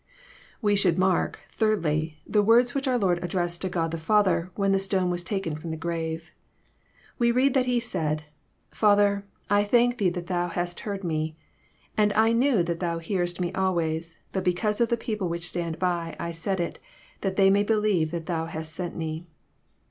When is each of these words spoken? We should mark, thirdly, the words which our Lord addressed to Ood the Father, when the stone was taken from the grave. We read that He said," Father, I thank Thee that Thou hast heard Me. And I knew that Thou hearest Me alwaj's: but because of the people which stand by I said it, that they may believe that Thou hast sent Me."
We 0.63 0.75
should 0.75 0.97
mark, 0.97 1.37
thirdly, 1.51 2.23
the 2.25 2.41
words 2.41 2.73
which 2.73 2.87
our 2.87 2.97
Lord 2.97 3.23
addressed 3.23 3.61
to 3.61 3.67
Ood 3.67 3.91
the 3.91 3.99
Father, 3.99 4.49
when 4.55 4.71
the 4.71 4.79
stone 4.79 5.11
was 5.11 5.23
taken 5.23 5.55
from 5.55 5.69
the 5.69 5.77
grave. 5.77 6.31
We 7.19 7.31
read 7.31 7.53
that 7.53 7.67
He 7.67 7.79
said," 7.79 8.23
Father, 8.71 9.27
I 9.47 9.63
thank 9.63 9.99
Thee 9.99 10.09
that 10.09 10.25
Thou 10.25 10.47
hast 10.47 10.79
heard 10.79 11.03
Me. 11.03 11.37
And 11.95 12.11
I 12.13 12.31
knew 12.31 12.63
that 12.63 12.79
Thou 12.79 12.97
hearest 12.97 13.39
Me 13.39 13.51
alwaj's: 13.51 14.17
but 14.31 14.43
because 14.43 14.81
of 14.81 14.89
the 14.89 14.97
people 14.97 15.29
which 15.29 15.47
stand 15.49 15.77
by 15.77 16.15
I 16.19 16.31
said 16.31 16.59
it, 16.59 16.79
that 17.19 17.35
they 17.35 17.51
may 17.51 17.61
believe 17.61 18.09
that 18.09 18.25
Thou 18.25 18.47
hast 18.47 18.73
sent 18.73 18.95
Me." 18.95 19.27